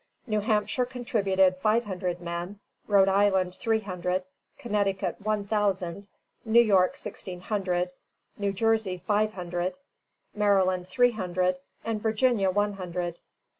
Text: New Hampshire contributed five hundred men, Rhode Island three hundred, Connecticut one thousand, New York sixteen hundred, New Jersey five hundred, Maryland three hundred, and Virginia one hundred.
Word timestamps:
New 0.25 0.39
Hampshire 0.41 0.87
contributed 0.87 1.57
five 1.57 1.85
hundred 1.85 2.21
men, 2.21 2.59
Rhode 2.87 3.07
Island 3.07 3.53
three 3.53 3.81
hundred, 3.81 4.23
Connecticut 4.57 5.17
one 5.21 5.45
thousand, 5.45 6.07
New 6.43 6.59
York 6.59 6.95
sixteen 6.95 7.39
hundred, 7.39 7.91
New 8.35 8.51
Jersey 8.51 9.03
five 9.05 9.33
hundred, 9.35 9.75
Maryland 10.33 10.87
three 10.87 11.11
hundred, 11.11 11.57
and 11.85 12.01
Virginia 12.01 12.49
one 12.49 12.73
hundred. 12.73 13.19